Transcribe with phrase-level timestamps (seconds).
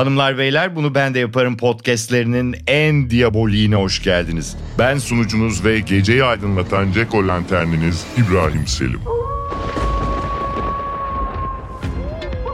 [0.00, 4.56] Hanımlar beyler bunu ben de yaparım podcastlerinin en diyaboliğine hoş geldiniz.
[4.78, 9.00] Ben sunucunuz ve geceyi aydınlatan Ceko Lanterniniz İbrahim Selim.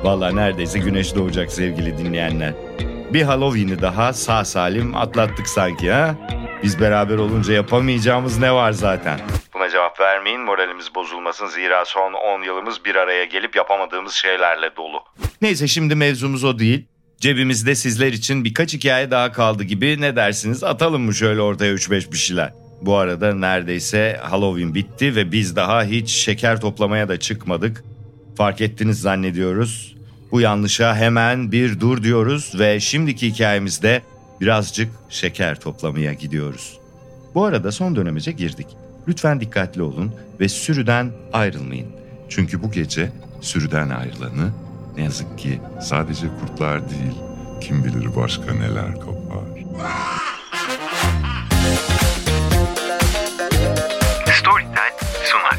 [0.03, 2.55] Valla neredeyse güneş doğacak sevgili dinleyenler.
[3.13, 6.15] Bir Halloween'i daha sağ salim atlattık sanki ha?
[6.63, 9.21] Biz beraber olunca yapamayacağımız ne var zaten?
[9.55, 15.05] Buna cevap vermeyin moralimiz bozulmasın zira son 10 yılımız bir araya gelip yapamadığımız şeylerle dolu.
[15.43, 16.87] Neyse şimdi mevzumuz o değil.
[17.21, 22.13] Cebimizde sizler için birkaç hikaye daha kaldı gibi ne dersiniz atalım mı şöyle ortaya 3-5
[22.13, 22.53] bir şeyler.
[22.83, 27.85] Bu arada neredeyse Halloween bitti ve biz daha hiç şeker toplamaya da çıkmadık.
[28.37, 29.97] Fark ettiniz zannediyoruz.
[30.31, 34.03] Bu yanlışa hemen bir dur diyoruz ve şimdiki hikayemizde
[34.41, 36.79] birazcık şeker toplamaya gidiyoruz.
[37.35, 38.67] Bu arada son dönemece girdik.
[39.09, 41.89] Lütfen dikkatli olun ve sürüden ayrılmayın.
[42.29, 44.51] Çünkü bu gece sürüden ayrılanı
[44.97, 47.15] ne yazık ki Sadece kurtlar değil,
[47.61, 49.47] kim bilir başka neler kopar.
[54.41, 54.93] Storytel
[55.25, 55.59] sunar.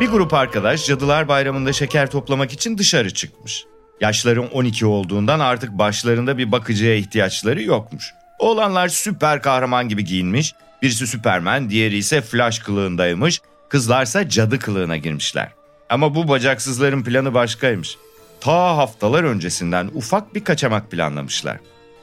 [0.00, 3.66] Bir grup arkadaş Cadılar Bayramı'nda şeker toplamak için dışarı çıkmış.
[4.00, 8.14] Yaşları 12 olduğundan artık başlarında bir bakıcıya ihtiyaçları yokmuş.
[8.38, 10.54] Oğlanlar süper kahraman gibi giyinmiş.
[10.82, 13.40] Birisi Süpermen, diğeri ise Flash kılığındaymış.
[13.68, 15.48] Kızlarsa cadı kılığına girmişler.
[15.88, 17.96] Ama bu bacaksızların planı başkaymış.
[18.40, 21.56] Ta haftalar öncesinden ufak bir kaçamak planlamışlar.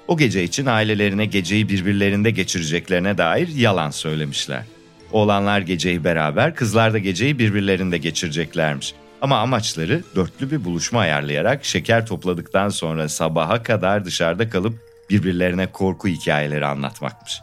[0.08, 4.64] O gece için ailelerine geceyi birbirlerinde geçireceklerine dair yalan söylemişler.
[5.11, 8.94] Oğlanlar geceyi beraber, kızlar da geceyi birbirlerinde geçireceklermiş.
[9.22, 14.80] Ama amaçları dörtlü bir buluşma ayarlayarak şeker topladıktan sonra sabaha kadar dışarıda kalıp
[15.10, 17.42] birbirlerine korku hikayeleri anlatmakmış.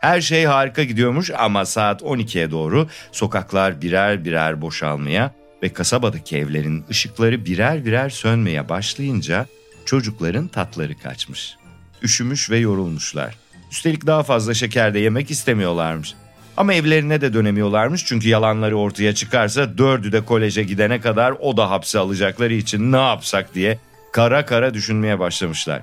[0.00, 6.84] Her şey harika gidiyormuş ama saat 12'ye doğru sokaklar birer birer boşalmaya ve kasabadaki evlerin
[6.90, 9.46] ışıkları birer birer sönmeye başlayınca
[9.86, 11.56] çocukların tatları kaçmış.
[12.02, 13.34] Üşümüş ve yorulmuşlar.
[13.70, 16.14] Üstelik daha fazla şeker de yemek istemiyorlarmış.
[16.58, 21.70] Ama evlerine de dönemiyorlarmış çünkü yalanları ortaya çıkarsa dördü de koleje gidene kadar o da
[21.70, 23.78] hapse alacakları için ne yapsak diye
[24.12, 25.82] kara kara düşünmeye başlamışlar.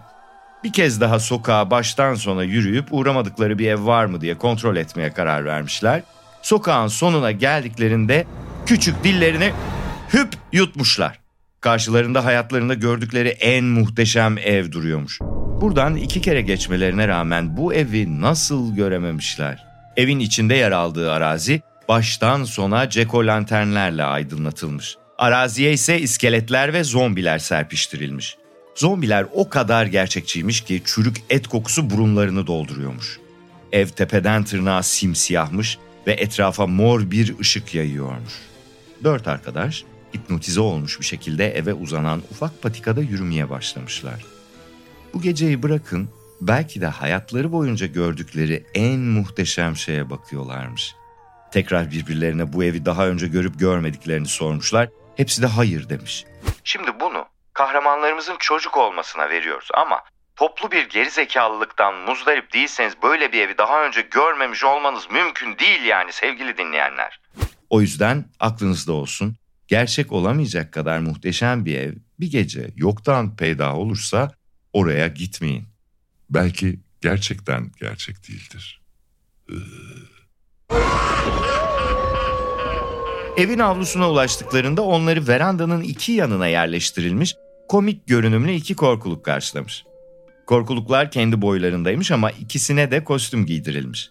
[0.63, 5.13] Bir kez daha sokağa baştan sona yürüyüp uğramadıkları bir ev var mı diye kontrol etmeye
[5.13, 6.03] karar vermişler.
[6.41, 8.25] Sokağın sonuna geldiklerinde
[8.65, 9.51] küçük dillerini
[10.13, 11.19] hüp yutmuşlar.
[11.61, 15.19] Karşılarında hayatlarında gördükleri en muhteşem ev duruyormuş.
[15.61, 19.74] Buradan iki kere geçmelerine rağmen bu evi nasıl görememişler?
[19.97, 24.97] Evin içinde yer aldığı arazi baştan sona ceko lanternlerle aydınlatılmış.
[25.17, 28.37] Araziye ise iskeletler ve zombiler serpiştirilmiş.
[28.75, 33.19] Zombiler o kadar gerçekçiymiş ki çürük et kokusu burunlarını dolduruyormuş.
[33.71, 38.33] Ev tepeden tırnağa simsiyahmış ve etrafa mor bir ışık yayıyormuş.
[39.03, 39.83] Dört arkadaş
[40.15, 44.25] hipnotize olmuş bir şekilde eve uzanan ufak patikada yürümeye başlamışlar.
[45.13, 46.09] Bu geceyi bırakın
[46.41, 50.95] belki de hayatları boyunca gördükleri en muhteşem şeye bakıyorlarmış.
[51.51, 54.89] Tekrar birbirlerine bu evi daha önce görüp görmediklerini sormuşlar.
[55.15, 56.25] Hepsi de hayır demiş.
[56.63, 60.01] Şimdi bunu kahramanlarımızın çocuk olmasına veriyoruz ama
[60.35, 66.13] toplu bir gerizekalılıktan muzdarip değilseniz böyle bir evi daha önce görmemiş olmanız mümkün değil yani
[66.13, 67.19] sevgili dinleyenler.
[67.69, 69.35] O yüzden aklınızda olsun.
[69.67, 74.31] Gerçek olamayacak kadar muhteşem bir ev bir gece yoktan peyda olursa
[74.73, 75.74] oraya gitmeyin.
[76.29, 78.81] Belki gerçekten gerçek değildir.
[83.37, 87.35] Evin avlusuna ulaştıklarında onları verandanın iki yanına yerleştirilmiş
[87.69, 89.83] komik görünümlü iki korkuluk karşılamış.
[90.47, 94.09] Korkuluklar kendi boylarındaymış ama ikisine de kostüm giydirilmiş.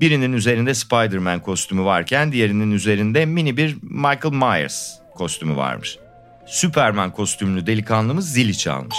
[0.00, 5.98] Birinin üzerinde Spider-Man kostümü varken diğerinin üzerinde mini bir Michael Myers kostümü varmış.
[6.46, 8.96] Superman kostümlü delikanlımız zili çalmış.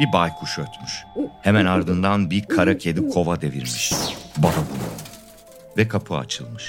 [0.00, 1.04] Bir baykuş ötmüş.
[1.42, 3.92] Hemen ardından bir kara kedi kova devirmiş.
[4.36, 4.66] Badabum.
[5.76, 6.64] Ve kapı açılmış.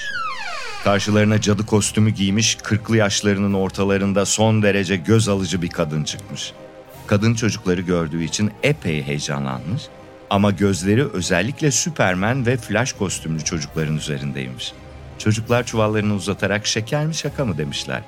[0.84, 6.52] Karşılarına cadı kostümü giymiş, kırklı yaşlarının ortalarında son derece göz alıcı bir kadın çıkmış.
[7.06, 9.82] Kadın çocukları gördüğü için epey heyecanlanmış
[10.30, 14.72] ama gözleri özellikle Superman ve Flash kostümlü çocukların üzerindeymiş.
[15.18, 18.02] Çocuklar çuvallarını uzatarak şeker mi şaka mı demişler.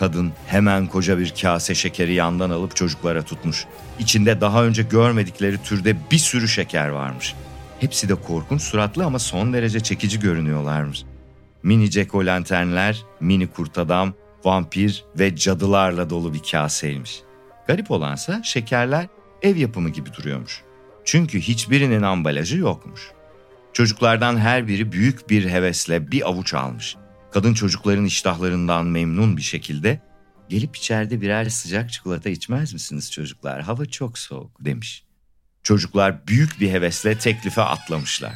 [0.00, 3.66] Kadın hemen koca bir kase şekeri yandan alıp çocuklara tutmuş.
[3.98, 7.34] İçinde daha önce görmedikleri türde bir sürü şeker varmış.
[7.80, 11.02] Hepsi de korkunç suratlı ama son derece çekici görünüyorlarmış.
[11.62, 14.14] Mini Jack o lanternler, mini kurt adam,
[14.44, 17.20] vampir ve cadılarla dolu bir kaseymiş.
[17.66, 19.06] Garip olansa şekerler
[19.42, 20.62] ev yapımı gibi duruyormuş.
[21.04, 23.10] Çünkü hiçbirinin ambalajı yokmuş.
[23.72, 26.96] Çocuklardan her biri büyük bir hevesle bir avuç almış.
[27.32, 30.00] Kadın çocukların iştahlarından memnun bir şekilde
[30.48, 33.62] gelip içeride birer sıcak çikolata içmez misiniz çocuklar?
[33.62, 35.04] Hava çok soğuk demiş.
[35.62, 38.32] Çocuklar büyük bir hevesle teklife atlamışlar.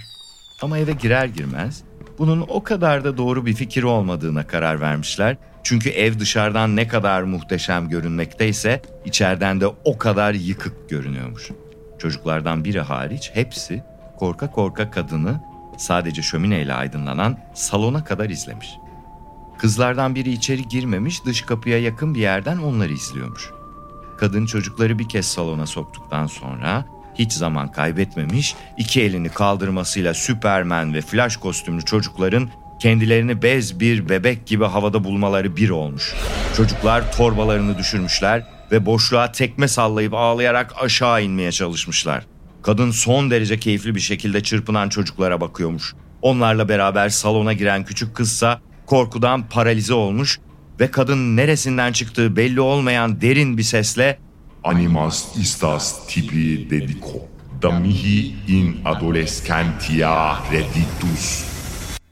[0.63, 1.83] Ama eve girer girmez
[2.19, 5.37] bunun o kadar da doğru bir fikir olmadığına karar vermişler.
[5.63, 11.51] Çünkü ev dışarıdan ne kadar muhteşem görünmekteyse içeriden de o kadar yıkık görünüyormuş.
[11.99, 13.83] Çocuklardan biri hariç hepsi
[14.19, 15.41] korka korka kadını
[15.79, 18.69] sadece şömineyle aydınlanan salona kadar izlemiş.
[19.65, 23.51] Kızlardan biri içeri girmemiş dış kapıya yakın bir yerden onları izliyormuş.
[24.19, 26.85] Kadın çocukları bir kez salona soktuktan sonra
[27.15, 34.47] hiç zaman kaybetmemiş, iki elini kaldırmasıyla Superman ve Flash kostümlü çocukların kendilerini bez bir bebek
[34.47, 36.15] gibi havada bulmaları bir olmuş.
[36.57, 42.27] Çocuklar torbalarını düşürmüşler ve boşluğa tekme sallayıp ağlayarak aşağı inmeye çalışmışlar.
[42.63, 45.95] Kadın son derece keyifli bir şekilde çırpınan çocuklara bakıyormuş.
[46.23, 50.41] Onlarla beraber salona giren küçük kızsa korkudan paralize olmuş
[50.81, 54.19] ve kadın neresinden çıktığı belli olmayan derin bir sesle
[54.65, 57.29] Animas istas tibi dedico,
[57.63, 61.45] da mihi in adolescentia reditus.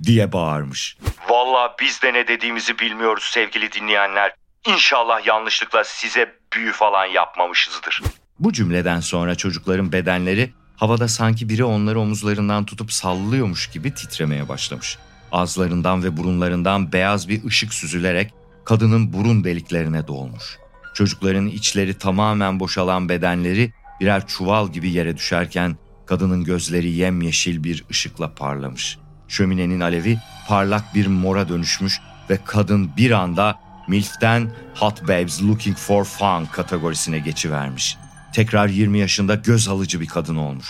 [0.03, 0.97] diye bağırmış.
[1.29, 4.35] Valla biz de ne dediğimizi bilmiyoruz sevgili dinleyenler.
[4.67, 8.03] İnşallah yanlışlıkla size büyü falan yapmamışızdır.
[8.39, 14.99] Bu cümleden sonra çocukların bedenleri havada sanki biri onları omuzlarından tutup sallıyormuş gibi titremeye başlamış.
[15.33, 18.35] Ağızlarından ve burunlarından beyaz bir ışık süzülerek
[18.65, 20.59] kadının burun deliklerine dolmuş.
[20.95, 25.77] Çocukların içleri tamamen boşalan bedenleri birer çuval gibi yere düşerken
[26.07, 28.99] kadının gözleri yemyeşil bir ışıkla parlamış.
[29.29, 30.19] Şöminenin alevi
[30.49, 32.01] parlak bir mora dönüşmüş
[32.31, 33.59] ve kadın bir anda
[33.89, 37.97] MILF'ten Hot Babes Looking for Fun kategorisine geçivermiş.
[38.33, 40.67] Tekrar 20 yaşında göz alıcı bir kadın olmuş.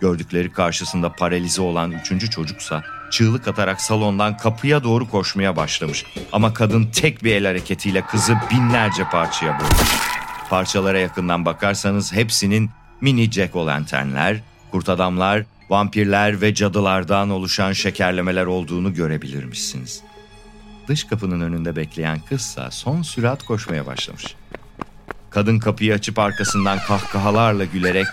[0.00, 6.04] Gördükleri karşısında paralize olan üçüncü çocuksa çığlık atarak salondan kapıya doğru koşmaya başlamış.
[6.32, 9.90] Ama kadın tek bir el hareketiyle kızı binlerce parçaya bölmüş.
[10.50, 12.70] Parçalara yakından bakarsanız hepsinin
[13.00, 14.40] mini jack o lanternler,
[14.70, 20.02] kurt adamlar, vampirler ve cadılardan oluşan şekerlemeler olduğunu görebilirmişsiniz.
[20.88, 24.24] Dış kapının önünde bekleyen kızsa son sürat koşmaya başlamış.
[25.30, 28.06] Kadın kapıyı açıp arkasından kahkahalarla gülerek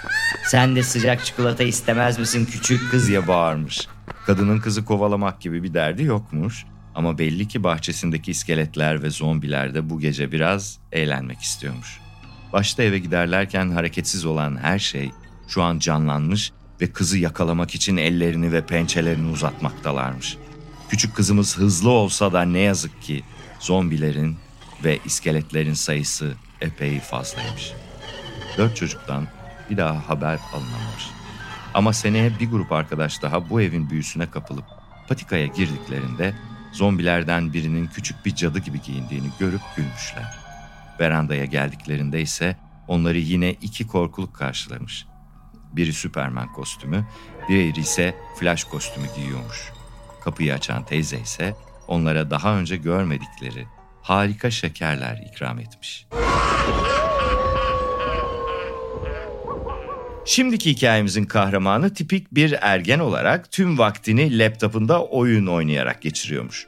[0.45, 3.07] Sen de sıcak çikolata istemez misin küçük kız?
[3.07, 3.87] diye bağırmış.
[4.27, 6.65] Kadının kızı kovalamak gibi bir derdi yokmuş
[6.95, 11.99] ama belli ki bahçesindeki iskeletler ve zombiler de bu gece biraz eğlenmek istiyormuş.
[12.53, 15.11] Başta eve giderlerken hareketsiz olan her şey
[15.47, 16.51] şu an canlanmış
[16.81, 20.37] ve kızı yakalamak için ellerini ve pençelerini uzatmaktalarmış.
[20.89, 23.23] Küçük kızımız hızlı olsa da ne yazık ki
[23.59, 24.37] zombilerin
[24.83, 27.71] ve iskeletlerin sayısı epey fazlaymış.
[28.57, 29.27] Dört çocuktan
[29.69, 31.26] bir daha haber alınamamış.
[31.77, 34.65] Ama seneye bir grup arkadaş daha bu evin büyüsüne kapılıp
[35.07, 36.33] patikaya girdiklerinde
[36.71, 40.37] zombilerden birinin küçük bir cadı gibi giyindiğini görüp gülmüşler.
[40.99, 42.57] Verandaya geldiklerinde ise
[42.87, 45.05] onları yine iki korkuluk karşılamış.
[45.73, 47.05] Biri Süperman kostümü,
[47.47, 49.71] diğeri ise Flash kostümü giyiyormuş.
[50.23, 51.55] Kapıyı açan teyze ise
[51.87, 53.67] onlara daha önce görmedikleri
[54.01, 56.07] harika şekerler ikram etmiş.
[60.27, 66.67] Şimdiki hikayemizin kahramanı tipik bir ergen olarak tüm vaktini laptopunda oyun oynayarak geçiriyormuş.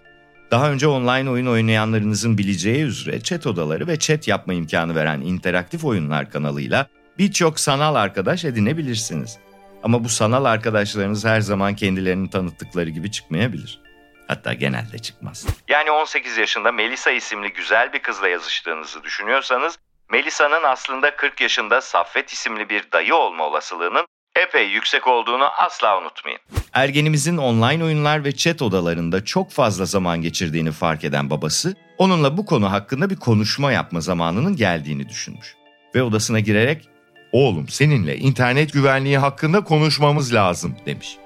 [0.52, 5.86] Daha önce online oyun oynayanlarınızın bileceği üzere chat odaları ve chat yapma imkanı veren interaktif
[5.86, 6.88] oyunlar kanalıyla
[7.18, 9.38] birçok sanal arkadaş edinebilirsiniz.
[9.84, 13.82] Ama bu sanal arkadaşlarınız her zaman kendilerini tanıttıkları gibi çıkmayabilir.
[14.28, 15.48] Hatta genelde çıkmaz.
[15.68, 19.80] Yani 18 yaşında Melisa isimli güzel bir kızla yazıştığınızı düşünüyorsanız
[20.12, 26.40] Melisa'nın aslında 40 yaşında Saffet isimli bir dayı olma olasılığının epey yüksek olduğunu asla unutmayın.
[26.74, 32.46] Ergenimizin online oyunlar ve chat odalarında çok fazla zaman geçirdiğini fark eden babası, onunla bu
[32.46, 35.56] konu hakkında bir konuşma yapma zamanının geldiğini düşünmüş.
[35.96, 36.90] Ve odasına girerek,
[37.32, 40.76] Oğlum seninle internet güvenliği hakkında konuşmamız lazım.
[40.86, 41.18] demiş.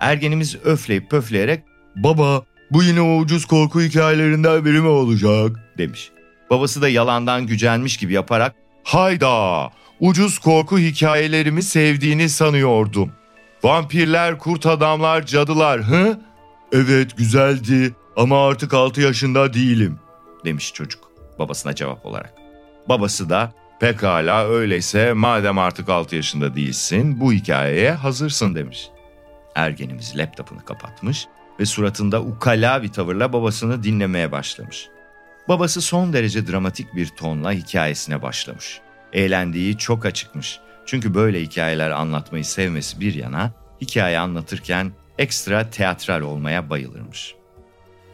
[0.00, 1.64] Ergenimiz öfleyip pöfleyerek,
[1.96, 6.10] baba bu yine o ucuz korku hikayelerinden biri mi olacak demiş.
[6.50, 8.54] Babası da yalandan gücenmiş gibi yaparak,
[8.84, 9.70] Hayda!
[10.00, 13.12] Ucuz korku hikayelerimi sevdiğini sanıyordum.
[13.62, 16.20] Vampirler, kurt adamlar, cadılar, hı?
[16.72, 19.98] Evet güzeldi ama artık 6 yaşında değilim
[20.44, 22.34] demiş çocuk babasına cevap olarak.
[22.88, 28.88] Babası da pekala öyleyse madem artık 6 yaşında değilsin bu hikayeye hazırsın demiş.
[29.54, 31.26] Ergenimiz laptopunu kapatmış
[31.60, 34.88] ve suratında ukala bir tavırla babasını dinlemeye başlamış.
[35.50, 38.80] Babası son derece dramatik bir tonla hikayesine başlamış.
[39.12, 40.60] Eğlendiği çok açıkmış.
[40.86, 47.34] Çünkü böyle hikayeler anlatmayı sevmesi bir yana, hikaye anlatırken ekstra teatral olmaya bayılırmış.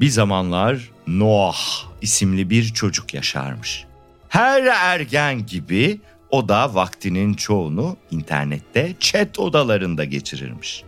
[0.01, 1.59] Bir zamanlar Noah
[2.01, 3.85] isimli bir çocuk yaşarmış.
[4.29, 6.01] Her ergen gibi
[6.31, 10.85] o da vaktinin çoğunu internette chat odalarında geçirirmiş.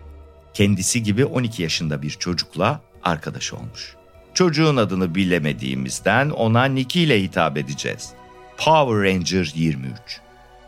[0.55, 3.98] Kendisi gibi 12 yaşında bir çocukla arkadaş olmuş.
[4.39, 8.13] Çocuğun adını bilemediğimizden ona Nicky ile hitap edeceğiz.
[8.57, 9.95] Power Ranger 23.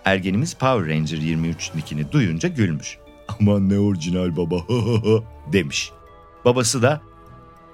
[0.04, 2.98] Ergenimiz Power Ranger 23 nickini duyunca gülmüş.
[3.28, 4.56] Aman ne orijinal baba
[5.52, 5.90] demiş.
[6.44, 7.00] Babası da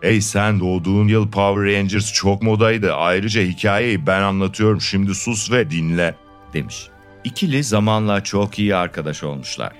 [0.00, 2.94] Hey sen doğduğun yıl Power Rangers çok modaydı.
[2.94, 6.14] Ayrıca hikayeyi ben anlatıyorum şimdi sus ve dinle
[6.52, 6.88] demiş.
[7.24, 9.72] İkili zamanla çok iyi arkadaş olmuşlar.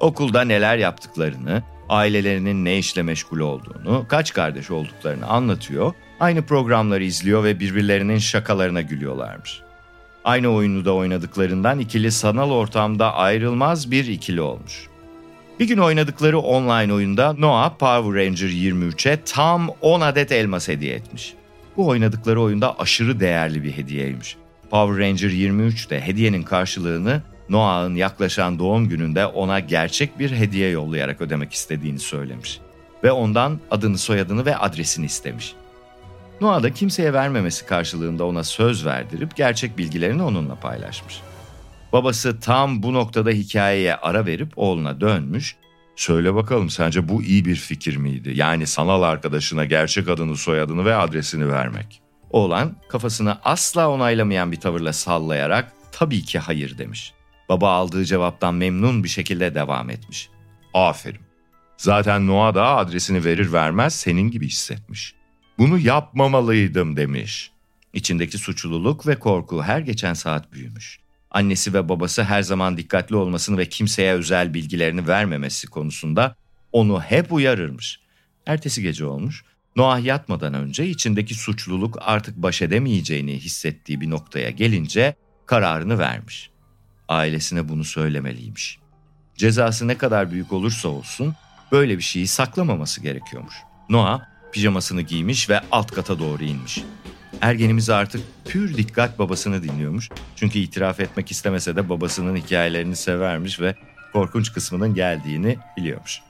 [0.00, 7.44] Okulda neler yaptıklarını, ailelerinin ne işle meşgul olduğunu, kaç kardeş olduklarını anlatıyor, aynı programları izliyor
[7.44, 9.60] ve birbirlerinin şakalarına gülüyorlarmış.
[10.24, 14.88] Aynı oyunu da oynadıklarından ikili sanal ortamda ayrılmaz bir ikili olmuş.
[15.60, 21.34] Bir gün oynadıkları online oyunda Noah Power Ranger 23'e tam 10 adet elmas hediye etmiş.
[21.76, 24.36] Bu oynadıkları oyunda aşırı değerli bir hediyeymiş.
[24.70, 31.20] Power Ranger 23 de hediyenin karşılığını Noah'ın yaklaşan doğum gününde ona gerçek bir hediye yollayarak
[31.20, 32.60] ödemek istediğini söylemiş.
[33.04, 35.54] Ve ondan adını soyadını ve adresini istemiş.
[36.40, 41.20] Noah da kimseye vermemesi karşılığında ona söz verdirip gerçek bilgilerini onunla paylaşmış.
[41.92, 45.56] Babası tam bu noktada hikayeye ara verip oğluna dönmüş.
[45.96, 48.32] Söyle bakalım sence bu iyi bir fikir miydi?
[48.34, 52.02] Yani sanal arkadaşına gerçek adını, soyadını ve adresini vermek.
[52.30, 57.12] Oğlan kafasını asla onaylamayan bir tavırla sallayarak tabii ki hayır demiş.
[57.48, 60.28] Baba aldığı cevaptan memnun bir şekilde devam etmiş.
[60.74, 61.20] Aferin.
[61.76, 65.14] Zaten Noah da adresini verir vermez senin gibi hissetmiş.
[65.58, 67.50] Bunu yapmamalıydım demiş.
[67.92, 70.98] İçindeki suçluluk ve korku her geçen saat büyümüş.
[71.30, 76.36] Annesi ve babası her zaman dikkatli olmasını ve kimseye özel bilgilerini vermemesi konusunda
[76.72, 78.00] onu hep uyarırmış.
[78.46, 79.44] Ertesi gece olmuş.
[79.76, 85.14] Noah yatmadan önce içindeki suçluluk artık baş edemeyeceğini hissettiği bir noktaya gelince
[85.46, 86.50] kararını vermiş.
[87.08, 88.78] Ailesine bunu söylemeliymiş.
[89.36, 91.34] Cezası ne kadar büyük olursa olsun
[91.72, 93.54] böyle bir şeyi saklamaması gerekiyormuş.
[93.88, 94.20] Noah
[94.52, 96.84] pijamasını giymiş ve alt kata doğru inmiş.
[97.40, 100.08] Ergenimiz artık pür dikkat babasını dinliyormuş.
[100.36, 103.74] Çünkü itiraf etmek istemese de babasının hikayelerini severmiş ve
[104.12, 106.20] korkunç kısmının geldiğini biliyormuş.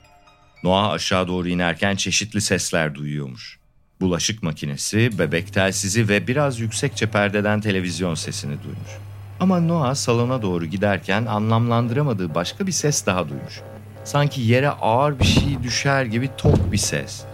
[0.62, 3.58] Noah aşağı doğru inerken çeşitli sesler duyuyormuş.
[4.00, 9.05] Bulaşık makinesi, bebek telsizi ve biraz yüksekçe perdeden televizyon sesini duymuş.
[9.40, 13.60] Ama Noah salona doğru giderken anlamlandıramadığı başka bir ses daha duymuş.
[14.04, 17.24] Sanki yere ağır bir şey düşer gibi tok bir ses.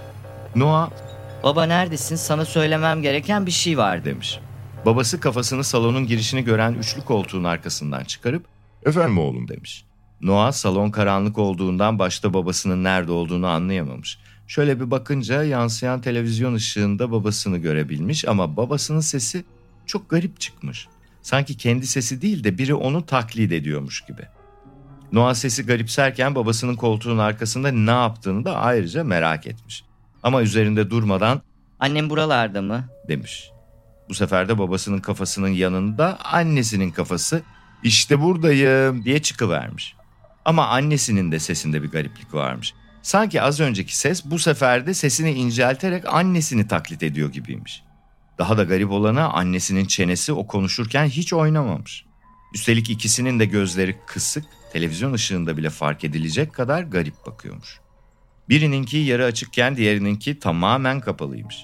[0.56, 0.90] Noah
[1.42, 2.16] Baba neredesin?
[2.16, 4.40] Sana söylemem gereken bir şey var demiş.
[4.86, 8.44] Babası kafasını salonun girişini gören üçlü koltuğun arkasından çıkarıp
[8.86, 9.84] Efendim oğlum demiş.
[10.20, 14.18] Noah salon karanlık olduğundan başta babasının nerede olduğunu anlayamamış.
[14.46, 19.44] Şöyle bir bakınca yansıyan televizyon ışığında babasını görebilmiş ama babasının sesi
[19.86, 20.88] çok garip çıkmış.
[21.22, 24.22] Sanki kendi sesi değil de biri onu taklit ediyormuş gibi.
[25.12, 29.84] Noah sesi garipserken babasının koltuğun arkasında ne yaptığını da ayrıca merak etmiş.
[30.22, 31.42] Ama üzerinde durmadan
[31.80, 32.84] Annem buralarda mı?
[33.08, 33.50] demiş.
[34.08, 37.42] Bu sefer de babasının kafasının yanında annesinin kafası
[37.82, 39.94] işte buradayım diye çıkıvermiş.
[40.44, 42.74] Ama annesinin de sesinde bir gariplik varmış.
[43.02, 47.82] Sanki az önceki ses bu sefer de sesini incelterek annesini taklit ediyor gibiymiş.
[48.42, 52.04] Daha da garip olanı annesinin çenesi o konuşurken hiç oynamamış.
[52.54, 57.80] Üstelik ikisinin de gözleri kısık, televizyon ışığında bile fark edilecek kadar garip bakıyormuş.
[58.48, 61.56] Birininki yarı açıkken diğerininki tamamen kapalıymış.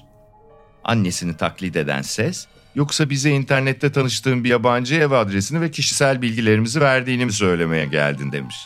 [0.85, 6.81] Annesini taklit eden ses, yoksa bize internette tanıştığın bir yabancı ev adresini ve kişisel bilgilerimizi
[6.81, 8.57] verdiğini mi söylemeye geldin demiş.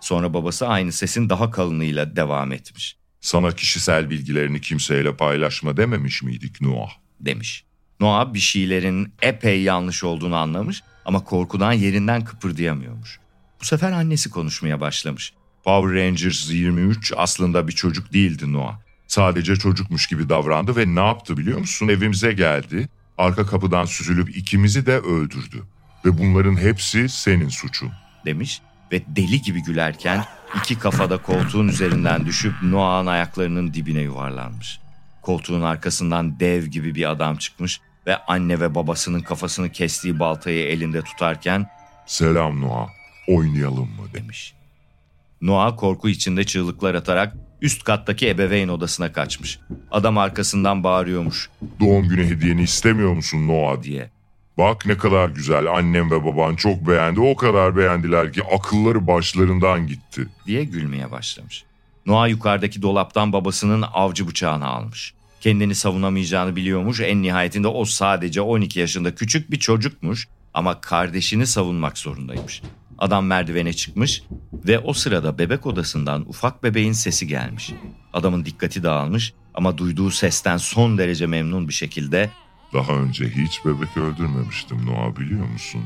[0.00, 2.96] Sonra babası aynı sesin daha kalınıyla devam etmiş.
[3.20, 7.03] Sana kişisel bilgilerini kimseyle paylaşma dememiş miydik Noah?
[7.24, 7.64] Demiş.
[8.00, 13.18] Noah bir şeylerin epey yanlış olduğunu anlamış ama korkudan yerinden kıpırdayamıyormuş.
[13.60, 15.32] Bu sefer annesi konuşmaya başlamış.
[15.64, 18.78] Power Rangers 23 aslında bir çocuk değildi Noah.
[19.06, 21.88] Sadece çocukmuş gibi davrandı ve ne yaptı biliyor musun?
[21.88, 22.88] Evimize geldi,
[23.18, 25.62] arka kapıdan süzülüp ikimizi de öldürdü.
[26.04, 27.92] Ve bunların hepsi senin suçun.
[28.24, 28.60] Demiş
[28.92, 30.24] ve deli gibi gülerken
[30.58, 34.80] iki kafada koltuğun üzerinden düşüp Noah'ın ayaklarının dibine yuvarlanmış.
[35.24, 41.02] Koltuğun arkasından dev gibi bir adam çıkmış ve anne ve babasının kafasını kestiği baltayı elinde
[41.02, 41.66] tutarken
[42.06, 42.88] ''Selam Noah,
[43.28, 44.54] oynayalım mı?'' demiş.
[45.40, 49.58] Noah korku içinde çığlıklar atarak üst kattaki ebeveyn odasına kaçmış.
[49.90, 51.50] Adam arkasından bağırıyormuş.
[51.80, 54.10] Doğum günü hediyeni istemiyor musun Noah diye.
[54.58, 59.86] Bak ne kadar güzel annem ve baban çok beğendi o kadar beğendiler ki akılları başlarından
[59.86, 60.26] gitti.
[60.46, 61.64] diye gülmeye başlamış.
[62.06, 65.14] Noah yukarıdaki dolaptan babasının avcı bıçağını almış.
[65.40, 67.00] Kendini savunamayacağını biliyormuş.
[67.00, 72.62] En nihayetinde o sadece 12 yaşında küçük bir çocukmuş ama kardeşini savunmak zorundaymış.
[72.98, 77.72] Adam merdivene çıkmış ve o sırada bebek odasından ufak bebeğin sesi gelmiş.
[78.12, 82.30] Adamın dikkati dağılmış ama duyduğu sesten son derece memnun bir şekilde
[82.72, 85.82] Daha önce hiç bebek öldürmemiştim Noah biliyor musun?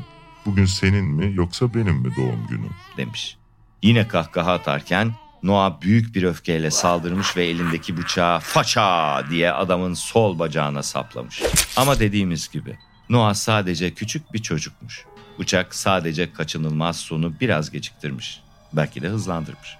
[0.47, 2.71] Bugün senin mi yoksa benim mi doğum günüm?
[2.97, 3.37] demiş.
[3.83, 10.39] Yine kahkaha atarken Noah büyük bir öfkeyle saldırmış ve elindeki bıçağı faça diye adamın sol
[10.39, 11.43] bacağına saplamış.
[11.77, 12.79] Ama dediğimiz gibi
[13.09, 15.05] Noah sadece küçük bir çocukmuş.
[15.39, 18.41] Bıçak sadece kaçınılmaz sonu biraz geciktirmiş.
[18.73, 19.77] Belki de hızlandırmış.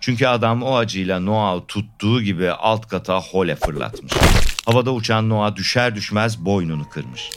[0.00, 4.12] Çünkü adam o acıyla Noah'ı tuttuğu gibi alt kata hole fırlatmış.
[4.66, 7.30] Havada uçan Noah düşer düşmez boynunu kırmış.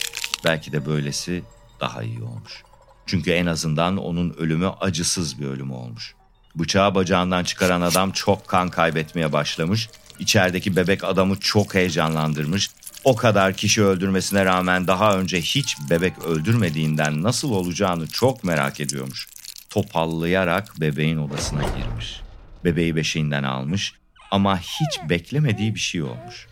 [0.44, 1.42] Belki de böylesi
[1.80, 2.62] daha iyi olmuş.
[3.06, 6.14] Çünkü en azından onun ölümü acısız bir ölüm olmuş.
[6.56, 9.88] Bıçağı bacağından çıkaran adam çok kan kaybetmeye başlamış.
[10.18, 12.70] İçerideki bebek adamı çok heyecanlandırmış.
[13.04, 19.28] O kadar kişi öldürmesine rağmen daha önce hiç bebek öldürmediğinden nasıl olacağını çok merak ediyormuş.
[19.70, 22.20] Topallayarak bebeğin odasına girmiş.
[22.64, 23.94] Bebeği beşiğinden almış
[24.30, 26.46] ama hiç beklemediği bir şey olmuş.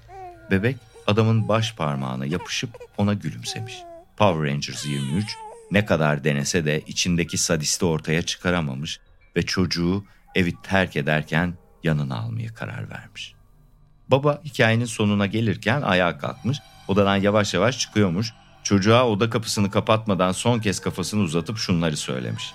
[0.50, 3.74] Bebek adamın baş parmağına yapışıp ona gülümsemiş.
[4.16, 5.24] Power Rangers 23
[5.70, 9.00] ne kadar denese de içindeki sadisti ortaya çıkaramamış
[9.36, 13.34] ve çocuğu evi terk ederken yanına almaya karar vermiş.
[14.08, 16.58] Baba hikayenin sonuna gelirken ayağa kalkmış,
[16.88, 18.32] odadan yavaş yavaş çıkıyormuş.
[18.62, 22.54] Çocuğa oda kapısını kapatmadan son kez kafasını uzatıp şunları söylemiş.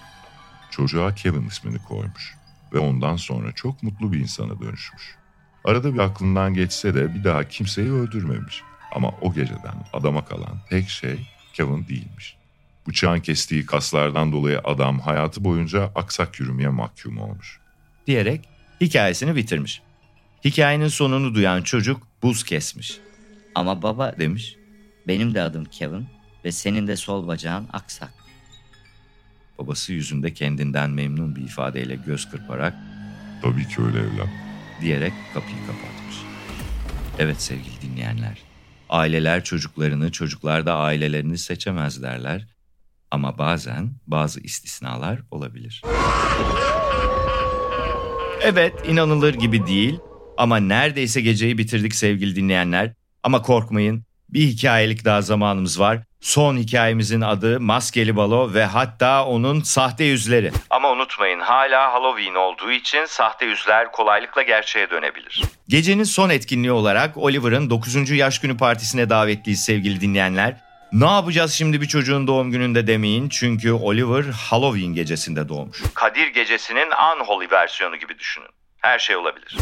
[0.71, 2.35] Çocuğa Kevin ismini koymuş
[2.73, 5.15] ve ondan sonra çok mutlu bir insana dönüşmüş.
[5.65, 8.61] Arada bir aklından geçse de bir daha kimseyi öldürmemiş.
[8.95, 12.36] Ama o geceden adama kalan tek şey Kevin değilmiş.
[12.87, 17.59] Bıçağın kestiği kaslardan dolayı adam hayatı boyunca aksak yürümeye mahkum olmuş.
[18.07, 18.49] diyerek
[18.81, 19.81] hikayesini bitirmiş.
[20.45, 22.97] Hikayenin sonunu duyan çocuk buz kesmiş
[23.55, 24.55] Ama baba demiş.
[25.07, 26.07] benim de adım Kevin
[26.45, 28.13] ve senin de sol bacağın aksak.
[29.59, 32.73] Babası yüzünde kendinden memnun bir ifadeyle göz kırparak
[33.41, 34.29] Tabii ki öyle evlat.
[34.81, 36.15] diyerek kapıyı kapatmış.
[37.19, 38.37] Evet sevgili dinleyenler.
[38.89, 42.47] Aileler çocuklarını, çocuklar da ailelerini seçemez derler.
[43.11, 45.81] Ama bazen bazı istisnalar olabilir.
[48.41, 49.99] Evet, inanılır gibi değil
[50.37, 52.93] ama neredeyse geceyi bitirdik sevgili dinleyenler.
[53.23, 55.99] Ama korkmayın, bir hikayelik daha zamanımız var.
[56.21, 60.51] Son hikayemizin adı Maskeli Balo ve hatta onun sahte yüzleri.
[60.69, 65.41] Ama unutmayın hala Halloween olduğu için sahte yüzler kolaylıkla gerçeğe dönebilir.
[65.67, 68.09] Gecenin son etkinliği olarak Oliver'ın 9.
[68.09, 70.66] yaş günü partisine davetliyiz sevgili dinleyenler.
[70.91, 75.83] Ne yapacağız şimdi bir çocuğun doğum gününde demeyin çünkü Oliver Halloween gecesinde doğmuş.
[75.93, 78.47] Kadir gecesinin unholy versiyonu gibi düşünün.
[78.77, 79.57] Her şey olabilir.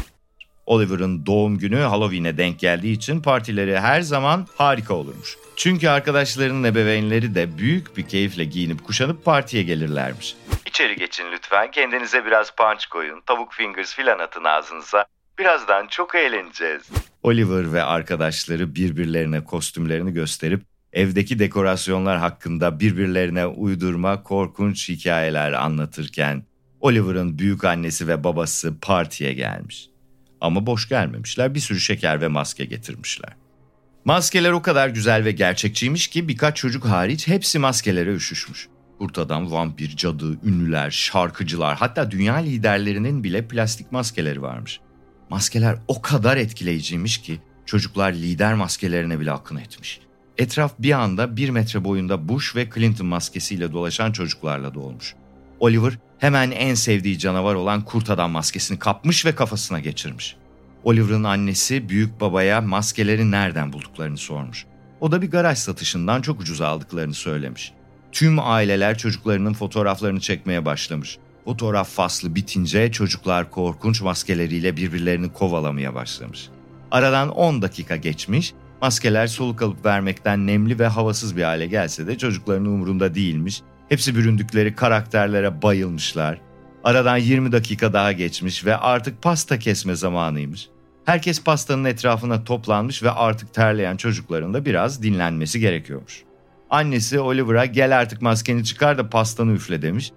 [0.65, 5.37] Oliver'ın doğum günü Halloween'e denk geldiği için partileri her zaman harika olurmuş.
[5.55, 10.35] Çünkü arkadaşlarının ebeveynleri de büyük bir keyifle giyinip kuşanıp partiye gelirlermiş.
[10.65, 11.71] İçeri geçin lütfen.
[11.71, 13.21] Kendinize biraz punch koyun.
[13.21, 15.05] Tavuk fingers filan atın ağzınıza.
[15.39, 16.89] Birazdan çok eğleneceğiz.
[17.23, 20.61] Oliver ve arkadaşları birbirlerine kostümlerini gösterip
[20.95, 26.43] evdeki dekorasyonlar hakkında birbirlerine uydurma korkunç hikayeler anlatırken
[26.79, 29.89] Oliver'ın büyük annesi ve babası partiye gelmiş.
[30.41, 31.55] Ama boş gelmemişler.
[31.55, 33.35] Bir sürü şeker ve maske getirmişler.
[34.05, 38.67] Maskeler o kadar güzel ve gerçekçiymiş ki birkaç çocuk hariç hepsi maskelere üşüşmüş.
[38.99, 44.79] Kurt adam, vampir, cadı, ünlüler, şarkıcılar hatta dünya liderlerinin bile plastik maskeleri varmış.
[45.29, 50.04] Maskeler o kadar etkileyiciymiş ki çocuklar lider maskelerine bile akın etmiş.
[50.37, 55.15] Etraf bir anda bir metre boyunda Bush ve Clinton maskesiyle dolaşan çocuklarla dolmuş.
[55.59, 60.35] Oliver hemen en sevdiği canavar olan kurt adam maskesini kapmış ve kafasına geçirmiş.
[60.83, 64.65] Oliver'ın annesi büyük babaya maskeleri nereden bulduklarını sormuş.
[64.99, 67.73] O da bir garaj satışından çok ucuz aldıklarını söylemiş.
[68.11, 71.17] Tüm aileler çocuklarının fotoğraflarını çekmeye başlamış.
[71.45, 76.49] Fotoğraf faslı bitince çocuklar korkunç maskeleriyle birbirlerini kovalamaya başlamış.
[76.91, 82.17] Aradan 10 dakika geçmiş, maskeler soluk alıp vermekten nemli ve havasız bir hale gelse de
[82.17, 83.61] çocukların umurunda değilmiş.
[83.89, 86.41] Hepsi büründükleri karakterlere bayılmışlar.
[86.83, 90.69] Aradan 20 dakika daha geçmiş ve artık pasta kesme zamanıymış.
[91.05, 96.23] Herkes pastanın etrafına toplanmış ve artık terleyen çocukların da biraz dinlenmesi gerekiyormuş.
[96.69, 100.11] Annesi Oliver'a gel artık maskeni çıkar da pastanı üfle demiş.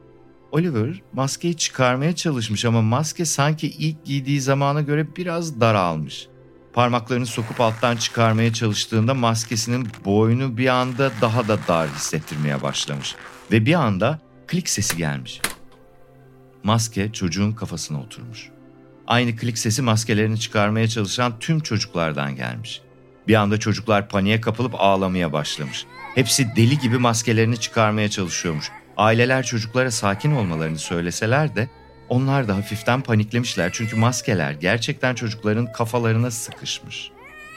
[0.52, 6.28] Oliver maskeyi çıkarmaya çalışmış ama maske sanki ilk giydiği zamana göre biraz daralmış.
[6.72, 13.14] Parmaklarını sokup alttan çıkarmaya çalıştığında maskesinin boynu bir anda daha da dar hissettirmeye başlamış.
[13.52, 15.40] Ve bir anda klik sesi gelmiş.
[16.62, 18.48] Maske çocuğun kafasına oturmuş.
[19.06, 22.80] Aynı klik sesi maskelerini çıkarmaya çalışan tüm çocuklardan gelmiş.
[23.28, 25.86] Bir anda çocuklar paniğe kapılıp ağlamaya başlamış.
[26.14, 28.70] Hepsi deli gibi maskelerini çıkarmaya çalışıyormuş.
[28.96, 31.68] Aileler çocuklara sakin olmalarını söyleseler de
[32.08, 37.10] onlar da hafiften paniklemişler çünkü maskeler gerçekten çocukların kafalarına sıkışmış.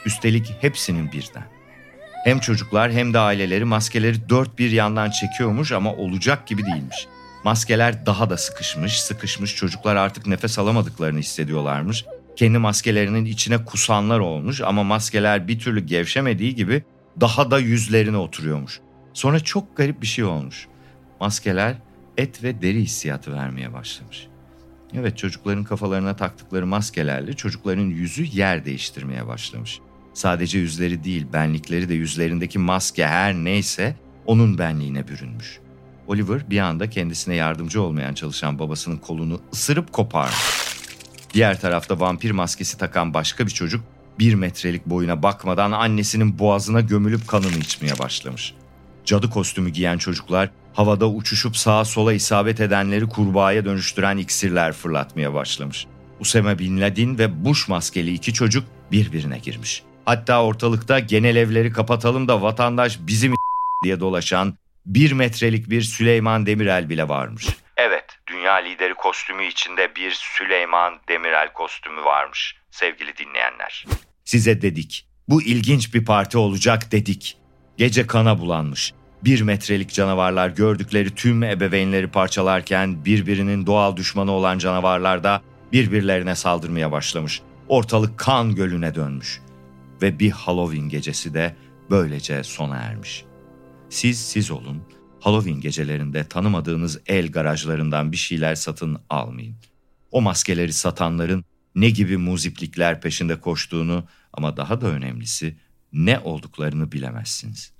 [0.05, 1.43] Üstelik hepsinin birden.
[2.23, 7.07] Hem çocuklar hem de aileleri maskeleri dört bir yandan çekiyormuş ama olacak gibi değilmiş.
[7.43, 12.05] Maskeler daha da sıkışmış, sıkışmış çocuklar artık nefes alamadıklarını hissediyorlarmış.
[12.35, 16.83] Kendi maskelerinin içine kusanlar olmuş ama maskeler bir türlü gevşemediği gibi
[17.21, 18.79] daha da yüzlerine oturuyormuş.
[19.13, 20.67] Sonra çok garip bir şey olmuş.
[21.19, 21.75] Maskeler
[22.17, 24.27] et ve deri hissiyatı vermeye başlamış.
[24.95, 29.79] Evet çocukların kafalarına taktıkları maskelerle çocukların yüzü yer değiştirmeye başlamış.
[30.13, 35.59] Sadece yüzleri değil benlikleri de yüzlerindeki maske her neyse onun benliğine bürünmüş.
[36.07, 40.71] Oliver bir anda kendisine yardımcı olmayan çalışan babasının kolunu ısırıp koparmış.
[41.33, 43.83] Diğer tarafta vampir maskesi takan başka bir çocuk
[44.19, 48.53] bir metrelik boyuna bakmadan annesinin boğazına gömülüp kanını içmeye başlamış.
[49.05, 55.87] Cadı kostümü giyen çocuklar havada uçuşup sağa sola isabet edenleri kurbağaya dönüştüren iksirler fırlatmaya başlamış.
[56.19, 59.83] Usame Bin Laden ve Bush maskeli iki çocuk birbirine girmiş.
[60.05, 63.33] Hatta ortalıkta genel evleri kapatalım da vatandaş bizim
[63.83, 67.47] diye dolaşan bir metrelik bir Süleyman Demirel bile varmış.
[67.77, 73.85] Evet, dünya lideri kostümü içinde bir Süleyman Demirel kostümü varmış sevgili dinleyenler.
[74.25, 77.37] Size dedik, bu ilginç bir parti olacak dedik.
[77.81, 78.93] Gece kana bulanmış.
[79.23, 85.41] Bir metrelik canavarlar gördükleri tüm ebeveynleri parçalarken birbirinin doğal düşmanı olan canavarlar da
[85.71, 87.41] birbirlerine saldırmaya başlamış.
[87.67, 89.41] Ortalık kan gölüne dönmüş.
[90.01, 91.55] Ve bir Halloween gecesi de
[91.89, 93.25] böylece sona ermiş.
[93.89, 94.81] Siz siz olun,
[95.19, 99.55] Halloween gecelerinde tanımadığınız el garajlarından bir şeyler satın almayın.
[100.11, 105.55] O maskeleri satanların ne gibi muziplikler peşinde koştuğunu ama daha da önemlisi
[105.93, 107.73] ne olduklarını bilemezsiniz.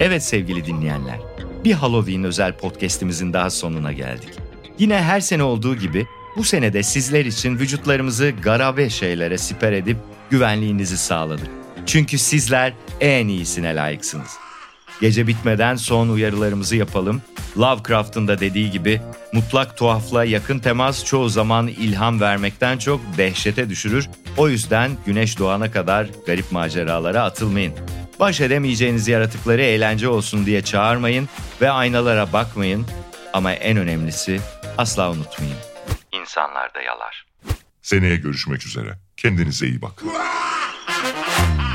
[0.00, 1.18] Evet sevgili dinleyenler,
[1.64, 4.30] bir Halloween özel podcast'imizin daha sonuna geldik.
[4.78, 9.96] Yine her sene olduğu gibi bu sene de sizler için vücutlarımızı garabe şeylere siper edip
[10.30, 11.50] güvenliğinizi sağladık.
[11.86, 14.43] Çünkü sizler en iyisine layıksınız.
[15.04, 17.22] Gece bitmeden son uyarılarımızı yapalım.
[17.58, 19.00] Lovecraft'ın da dediği gibi
[19.32, 24.08] mutlak tuhafla yakın temas çoğu zaman ilham vermekten çok dehşete düşürür.
[24.36, 27.74] O yüzden güneş doğana kadar garip maceralara atılmayın.
[28.20, 31.28] Baş edemeyeceğiniz yaratıkları eğlence olsun diye çağırmayın
[31.60, 32.86] ve aynalara bakmayın.
[33.32, 34.40] Ama en önemlisi
[34.78, 35.56] asla unutmayın.
[36.12, 37.26] İnsanlar da yalar.
[37.82, 38.98] Seneye görüşmek üzere.
[39.16, 40.10] Kendinize iyi bakın.